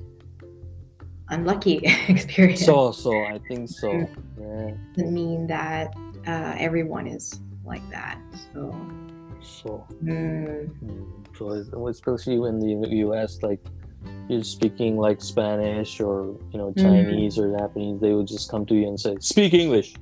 [1.28, 1.76] unlucky
[2.08, 2.64] experience.
[2.66, 3.92] So, so I think so.
[4.40, 4.70] Yeah.
[4.96, 5.94] doesn't mean that
[6.26, 8.18] uh, everyone is like that.
[8.52, 8.74] So,
[9.40, 13.60] So, mm, mm, so especially in the U.S., like
[14.28, 16.82] you're speaking like Spanish or you know Mhm.
[16.82, 19.94] Chinese or Japanese, they would just come to you and say, "Speak English."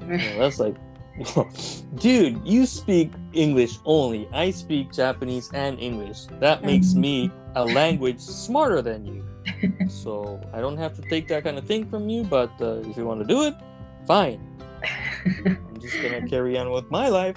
[0.00, 0.76] You know, that's like,
[1.96, 4.28] dude, you speak English only.
[4.32, 6.26] I speak Japanese and English.
[6.40, 6.96] That makes Mhm.
[7.00, 9.22] me a language smarter than you.
[9.88, 12.24] so I don't have to take that kind of thing from you.
[12.24, 13.54] But uh, if you want to do it,
[14.06, 14.40] fine.
[15.46, 17.36] I'm just gonna carry on with my life.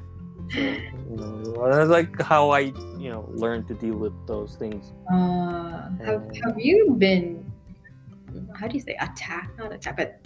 [0.51, 4.93] So, you know, that's like how I, you know, learned to deal with those things.
[5.12, 7.45] uh, have Have you been?
[8.55, 9.57] How do you say attacked?
[9.57, 10.19] Not attacked, but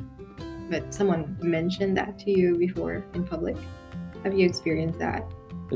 [0.69, 3.57] but someone mentioned that to you before in public.
[4.23, 5.23] Have you experienced that?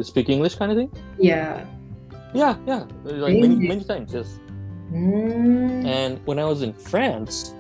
[0.02, 0.92] Speak English kind of thing.
[1.20, 1.66] Yeah.
[2.34, 4.14] Yeah, yeah, like many, many times.
[4.14, 4.40] Yes.
[4.92, 7.54] Mm, And when I was in France,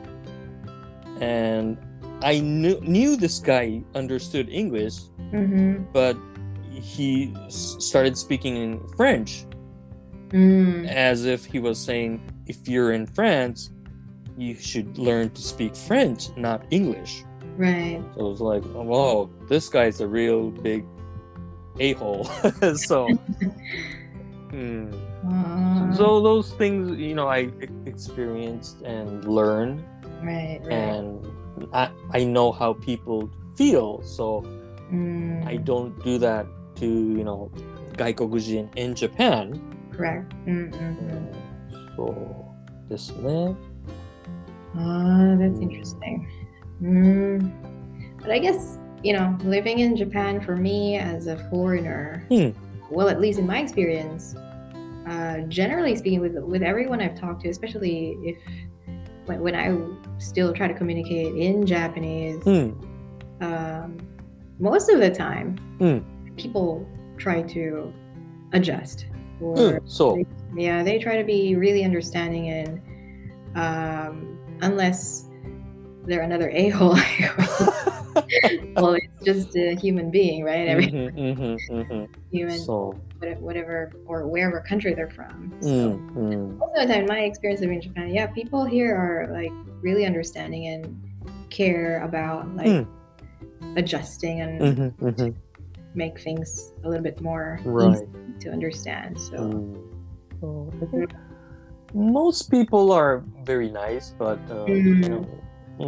[1.19, 1.78] and
[2.21, 4.95] I knew knew this guy understood English,
[5.32, 6.15] mhm, but
[6.80, 9.46] he started speaking in French
[10.30, 13.72] mm, as if he was saying, "If you're in France,
[14.38, 17.24] you should learn to speak French, not English."
[17.58, 18.02] right.
[18.13, 20.86] So it was like, "Whoa, this guy's a real big
[21.80, 22.26] a hole."
[22.76, 23.08] so.
[24.52, 24.94] hmm.
[25.28, 27.50] Uh, So those things, you know, I
[27.86, 29.84] experienced and learned,
[30.22, 30.72] right, right.
[30.72, 31.26] and
[31.74, 34.04] I, I know how people feel.
[34.04, 34.46] So
[34.92, 37.51] Mm, I don't do that to you know,
[37.98, 39.53] 外国人 in Japan.
[39.92, 40.33] correct.
[40.46, 41.96] Mm, mm, mm.
[41.96, 42.14] So
[42.88, 43.55] ですね。
[44.75, 46.27] Ah, that's interesting.
[46.83, 47.51] Mm.
[48.22, 52.51] But I guess, you know, living in Japan for me as a foreigner, Hmm.
[52.90, 54.35] well, at least in my experience,
[55.07, 58.37] uh, generally speaking, with with everyone I've talked to, especially if
[59.27, 59.77] when, when I
[60.18, 62.70] still try to communicate in Japanese, Hmm.
[63.42, 63.98] um,
[64.59, 65.98] most of the time, Hmm.
[66.38, 67.93] people try to
[68.54, 69.08] adjust.
[69.41, 72.82] Or mm, so they, yeah, they try to be really understanding and
[73.56, 75.28] um, unless
[76.06, 76.95] they're another a hole.
[78.76, 80.67] well, it's just a human being, right?
[80.67, 83.00] Mm-hmm, Every mm-hmm, mm-hmm, human, so.
[83.39, 85.54] whatever or wherever country they're from.
[85.62, 86.62] So, mm-hmm.
[86.62, 91.04] Also, in my experience living in Japan, yeah, people here are like really understanding and
[91.50, 92.88] care about like mm.
[93.78, 95.39] adjusting and mm-hmm, mm-hmm
[95.97, 97.97] make things a little bit more Right.
[97.97, 99.19] easy to understand.
[99.19, 99.75] So Mm.
[100.39, 101.10] So I think
[101.93, 105.10] most people are very nice, but uh, you Mm.
[105.10, 105.25] know,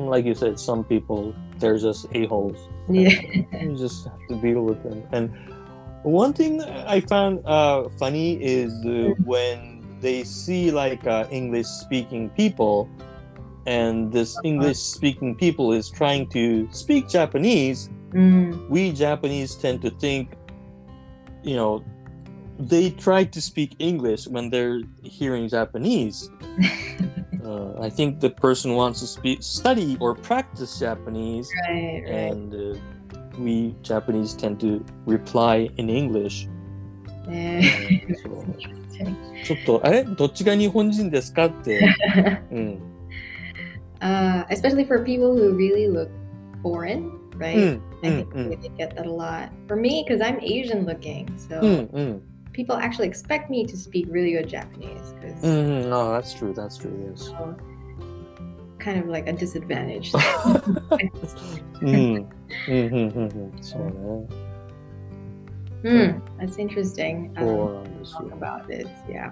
[0.09, 2.57] like you said, some people they're just a holes.
[2.89, 3.13] yeah,
[3.61, 5.03] You just have to deal with them.
[5.11, 5.29] And
[6.01, 12.29] one thing I found uh, funny is uh, when they see like uh, English speaking
[12.33, 12.89] people,
[13.67, 17.89] and this English speaking people is trying to speak Japanese.
[18.12, 20.34] Mm, We Japanese tend to think,
[21.42, 21.84] you know,
[22.58, 26.30] they try to speak English when they're hearing Japanese.
[27.44, 32.32] Uh, I think the person wants to speak, study or practice Japanese, right, right.
[32.32, 32.78] and uh,
[33.38, 36.48] we Japanese tend to reply in English.
[37.28, 37.60] Yeah.
[38.22, 39.14] そう Interesting.
[39.44, 41.80] ちょっとあれどっちが日本人ですかって、
[42.52, 42.78] うん、
[44.00, 46.08] uh, especially for people who really look
[46.62, 47.57] foreign, right?
[47.57, 49.51] Mm, I mm, think mm, get that a lot.
[49.67, 52.21] For me, because I'm Asian looking, so mm, mm,
[52.53, 55.13] people actually expect me to speak really good Japanese.
[55.21, 55.89] Cause, mm-hmm.
[55.89, 56.53] no, that's true.
[56.53, 57.09] That's true.
[57.09, 57.31] Yes.
[58.79, 60.11] Kind of like a disadvantage.
[61.79, 62.29] Mm.
[62.67, 64.27] Mm-hmm, mm-hmm.
[65.81, 65.87] Hmm.
[65.87, 67.33] so, that's interesting.
[67.37, 69.31] Um, um talk about this, yeah.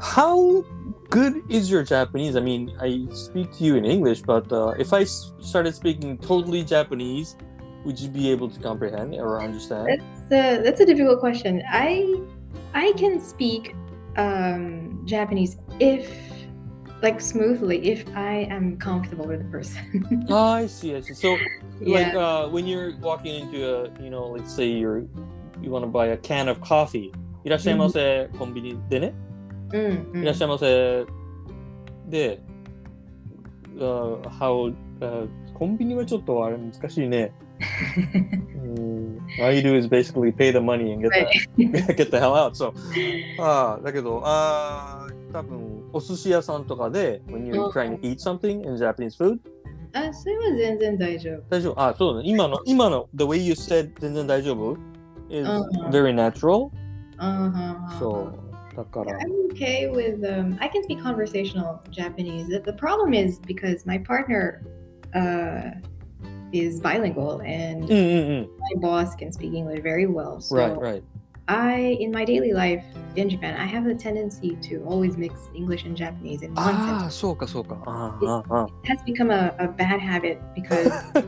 [0.00, 0.64] How
[1.10, 2.36] good is your Japanese?
[2.36, 6.16] I mean, I speak to you in English, but uh, if I s- started speaking
[6.18, 7.36] totally Japanese,
[7.84, 9.88] would you be able to comprehend or understand?
[9.88, 11.62] That's a, that's a difficult question.
[11.68, 12.14] I
[12.74, 13.74] I can speak
[14.16, 16.08] um, Japanese if
[17.02, 20.26] like smoothly if I am comfortable with the person.
[20.30, 21.14] Oh, I see, I see.
[21.14, 21.32] So,
[21.80, 22.16] like, yeah.
[22.16, 25.04] uh, when you're walking into a, you know, let's say you're,
[25.60, 27.12] you want to buy a can of coffee.
[27.44, 29.12] いらっしゃいませ、コンビニでね。
[29.69, 31.05] Mm, いらっしゃいませ。
[32.07, 32.41] で、
[33.77, 37.33] uh, how, uh, コンビニはちょっとあれ難しいね。
[38.55, 41.11] うん、all you do is basically pay the money and get
[41.57, 42.51] the, get the hell out.
[42.51, 42.73] So,
[43.41, 49.39] ああ、だけど、ああ、多分お寿司屋さんとかで、when you're trying to eat something in Japanese food,
[49.93, 51.43] あ、それは全然大丈夫。
[51.49, 51.81] 大丈夫。
[51.81, 52.29] あ、そうだね。
[52.29, 54.77] 今の、今の、the way you said 全然大丈夫
[55.29, 56.69] is うん very natural.
[57.99, 58.46] そう。
[58.76, 59.18] だから。
[59.18, 62.48] I'm okay with um I can speak conversational Japanese.
[62.48, 64.62] The, the problem is because my partner
[65.14, 65.72] uh
[66.52, 68.48] is bilingual and うんうんうん。
[68.74, 70.40] my boss can speak English very well.
[70.40, 71.02] So Right, right.
[71.48, 72.84] I in my daily life
[73.16, 77.10] in Japan, I have a tendency to always mix English and Japanese in one ああ、
[77.10, 77.10] sentence.
[77.10, 77.76] そうかそうか。
[77.84, 78.66] ああ、ああ。
[78.84, 80.92] It has become a, a bad habit because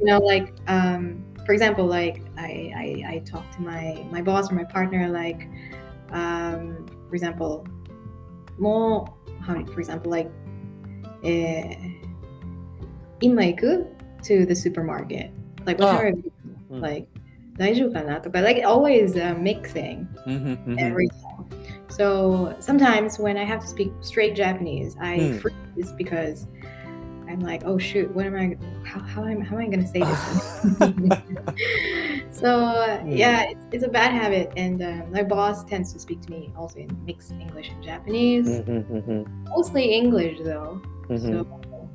[0.00, 4.50] you know like um for example like I, I i talk to my my boss
[4.50, 5.46] or my partner like
[6.12, 7.66] um for example
[8.58, 9.06] more
[9.40, 10.30] how for example like
[11.24, 11.74] eh,
[13.20, 13.52] in my
[14.22, 15.30] to the supermarket
[15.66, 15.96] like Ah.
[15.96, 16.16] whatever
[16.70, 16.80] Mm.
[16.80, 17.06] like
[17.58, 21.10] 大丈夫かなとか like always uh, mixing うんうんうん everything.
[21.88, 25.40] So sometimes when I have to speak straight Japanese, I Mm.
[25.40, 26.46] freeze because
[27.28, 28.56] I'm like, oh shoot, what am I?
[28.84, 30.24] How how am how am I gonna say this?
[32.45, 33.09] So hmm.
[33.09, 36.53] yeah, it's, it's a bad habit, and um, my boss tends to speak to me
[36.55, 39.43] also in mixed English and Japanese, mm-hmm, mm-hmm.
[39.45, 40.79] mostly English though.
[41.09, 41.41] Mm-hmm.
[41.41, 41.89] So,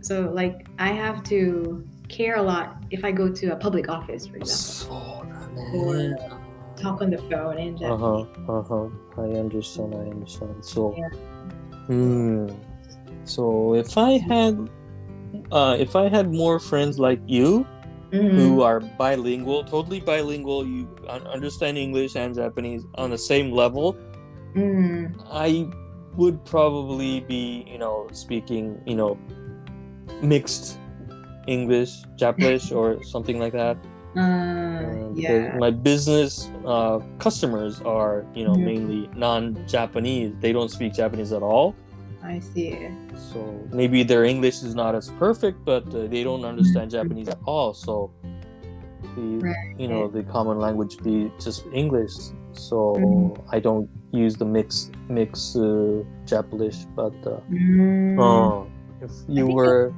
[0.00, 4.26] so like I have to care a lot if I go to a public office,
[4.26, 5.24] for example,
[5.72, 6.16] or
[6.74, 7.82] talk on the phone in uh-huh, Japanese.
[7.82, 8.58] Uh huh.
[8.58, 9.22] Uh huh.
[9.22, 9.94] I understand.
[9.94, 10.64] I understand.
[10.64, 11.10] So, yeah.
[11.86, 12.48] Hmm.
[13.22, 14.68] So if I had,
[15.52, 17.64] uh, if I had more friends like you.
[18.12, 18.34] Mhm.
[18.34, 20.88] who are bilingual, totally bilingual, you
[21.32, 23.96] understand English and Japanese on the same level,
[24.56, 25.14] Mm.
[25.30, 25.70] I
[26.16, 29.16] would probably be, you know, speaking, you know,
[30.22, 30.76] mixed
[31.46, 33.76] English, Japanese, or something like that.
[34.16, 35.54] Uh, Uh, yeah.
[35.58, 38.64] my business uh, customers are, you know, Mhm.
[38.64, 40.34] mainly non-Japanese.
[40.40, 41.74] They don't speak Japanese at all.
[42.30, 42.88] I see.
[43.32, 43.38] So
[43.72, 47.74] maybe their English is not as perfect, but uh, they don't understand Japanese at all.
[47.74, 48.12] So
[49.16, 49.74] the Right.
[49.78, 52.14] you know the common language be just English.
[52.52, 53.38] So Mhm.
[53.50, 56.86] I don't use the mix mix uh, Japanese.
[56.94, 58.18] But uh, Mm.
[58.18, 58.66] uh,
[59.02, 59.92] if you were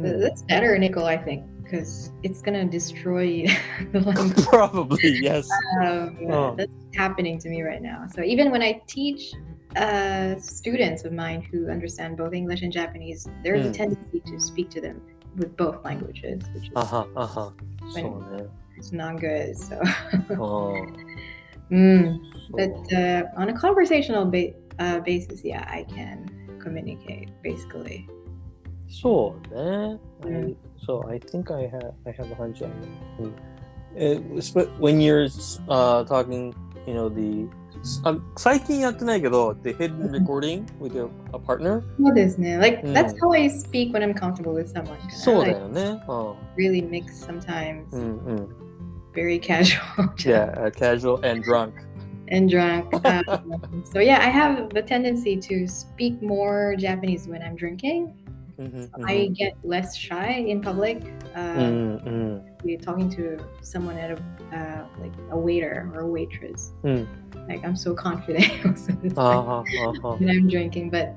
[0.00, 3.50] Th- That's better, Nicole, I think, because it's gonna destroy
[3.92, 4.46] the language.
[4.46, 5.48] probably yes.
[5.82, 6.54] Um, Oh.
[6.54, 8.06] That's happening to me right now.
[8.14, 9.34] So even when I teach
[9.76, 13.64] uh, students of mine who understand both English and Japanese, there's mm.
[13.64, 13.72] a hmm.
[13.72, 15.00] tendency to speak to them
[15.36, 17.50] with both languages, which is uh-huh, uh-huh.
[17.92, 19.56] So, it's not good.
[19.56, 19.80] So,
[20.30, 20.86] oh.
[21.70, 22.18] mm.
[22.48, 22.56] so.
[22.56, 28.08] but uh, on a conversational ba- uh, basis, yeah, I can communicate basically.
[28.88, 29.98] So, mm.
[30.24, 30.52] I, hmm.
[30.76, 32.62] so I think I have I have a hunch.
[32.62, 32.88] On it.
[33.16, 33.32] Hmm.
[33.96, 35.28] Uh, it, when you're
[35.68, 36.54] uh, talking,
[36.86, 37.48] you know the
[38.05, 42.57] あ最近やってないけど the hidden recording with your a partner そうですね.
[42.57, 42.93] Like Mm.
[42.93, 44.97] that's how I speak when I'm comfortable with someone.
[45.09, 46.01] そうだ Like, よね。
[46.57, 47.83] really mix sometimes.
[47.91, 48.47] うんうんうん。
[49.13, 49.79] Very casual.
[50.17, 51.73] Yeah, uh, casual and drunk.
[52.29, 52.85] and drunk.
[53.05, 58.11] Um, so yeah, I have the tendency to speak more Japanese when I'm drinking.
[58.58, 59.32] Mm-hmm, I mm-hmm.
[59.34, 61.02] get less shy in public.
[61.34, 62.04] Uh, mm.
[62.04, 62.68] mm-hmm.
[62.68, 64.16] You're talking to someone at a
[64.56, 66.72] uh, like a waiter or a waitress.
[66.82, 67.06] Mm.
[67.48, 68.50] Like I'm so confident
[69.16, 70.16] uh-huh, uh-huh.
[70.18, 70.90] when I'm drinking.
[70.90, 71.14] But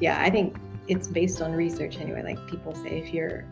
[0.00, 0.56] yeah, I think
[0.88, 2.22] it's based on research anyway.
[2.24, 3.44] Like people say, if you're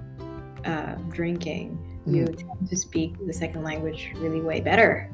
[0.64, 2.36] uh, drinking, you mm.
[2.36, 5.08] tend to speak the second language really way better.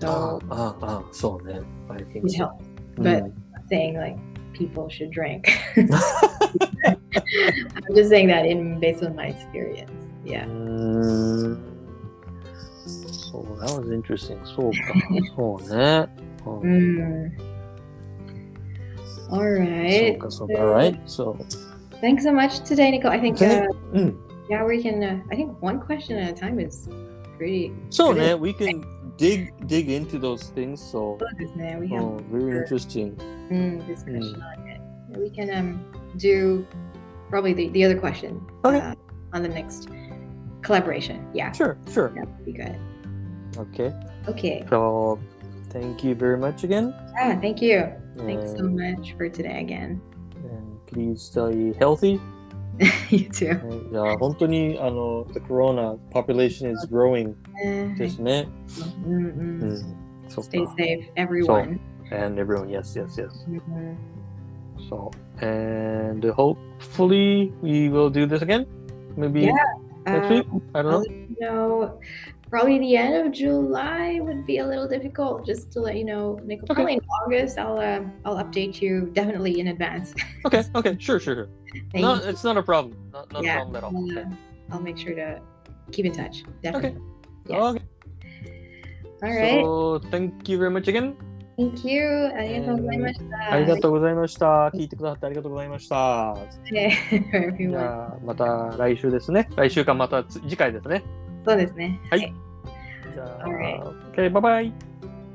[0.00, 2.64] So ah ah so then I think it helps.
[2.96, 3.04] Mm.
[3.04, 4.16] But saying like
[4.53, 5.47] people should drink.
[5.77, 5.87] I'm
[7.95, 9.89] just saying that in based on my experience.
[10.25, 10.45] う Yeah.
[10.45, 11.57] ーん
[12.85, 14.37] そう、that was interesting.
[14.45, 14.77] そ うか。
[15.35, 16.07] そうね。
[16.45, 16.71] うん
[17.29, 17.31] Mm.
[19.29, 20.17] All そう right.
[20.17, 20.53] か、そうか。
[20.55, 20.99] Alright.
[21.05, 21.35] So,
[22.01, 23.09] Thanks so much today, Nico.
[23.09, 23.61] I think Okay.
[23.61, 24.15] uh, うん。
[24.49, 25.03] yeah, we can.
[25.03, 26.89] Uh, I think one question at a time is
[27.37, 27.71] pretty.
[27.91, 28.33] そうね。
[28.35, 28.81] We can
[29.16, 30.80] dig dig into those things.
[30.80, 31.78] So, good, isn't it?
[31.80, 33.16] We う have ん very interesting.
[33.50, 34.80] mm, discussion on it.
[35.18, 35.80] We can um
[36.18, 36.64] do
[37.30, 38.78] probably the, the other question Okay.
[38.80, 38.94] uh,
[39.32, 39.88] on the next
[40.62, 41.18] collaboration.
[41.34, 42.10] Yeah, Sure, sure.
[42.16, 42.76] that would be good.
[43.58, 43.92] Okay.
[44.28, 44.64] Okay.
[44.70, 45.18] So,
[45.70, 46.92] thank you very much again.
[47.20, 47.86] Ah, thank you.
[48.16, 50.00] Thanks so much for today again.
[50.44, 52.20] and please stay healthy.
[53.09, 53.91] you too.
[53.91, 57.35] いや、本当に、あの、the corona population is growing
[57.97, 58.47] ですね。
[59.05, 59.63] Mm-mm.
[59.63, 59.95] うん。
[60.29, 60.73] そっ Stay か。
[60.77, 61.79] safe, everyone.
[62.11, 63.29] And everyone, yes, yes, yes.
[63.47, 63.95] Mhm.
[64.89, 65.11] So,
[65.41, 68.65] And hopefully we will do this again.
[69.15, 69.53] Maybe Yeah,
[70.05, 70.47] next Uh, week.
[70.73, 70.99] I don't I'll know.
[70.99, 71.99] let you know.
[72.53, 75.45] Probably the end of July would be a little difficult.
[75.45, 76.63] Just to let you know, Nico.
[76.63, 76.73] Okay.
[76.73, 77.59] Probably in August.
[77.59, 80.13] I'll uh, I'll update you definitely in advance.
[80.45, 81.49] Okay, okay, sure, sure, sure.
[81.91, 82.21] Thank No, you.
[82.29, 82.97] it's not a problem.
[83.13, 83.95] Not, not Yeah, a problem at all.
[83.95, 84.21] I'll, Okay.
[84.21, 85.39] uh, I'll make sure to
[85.91, 86.43] keep in touch.
[86.63, 86.99] Definitely.
[87.47, 87.59] Yes.
[87.75, 87.83] Okay.
[89.21, 89.63] All right.
[89.63, 91.15] So, thank you very much again.
[91.57, 92.31] Thank you.
[92.35, 93.53] ありがとうございました。
[93.53, 94.69] ありがとうございました。
[94.69, 96.35] 聞いてくださってありがとうございました。
[96.71, 96.97] ね
[97.31, 97.77] for じ everyone.
[97.77, 98.45] ゃあ、また
[98.77, 99.49] 来週ですね。
[99.57, 101.03] 来週かまたつ次回ですね。
[101.44, 102.00] そうですね。
[102.10, 102.20] はい。
[102.20, 103.82] じゃあ、Alright.
[104.12, 104.72] OK、バイバイ。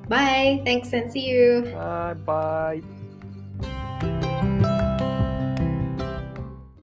[0.10, 0.64] Bye.
[0.64, 1.62] Thanks and see you.
[1.74, 2.99] バイバイ。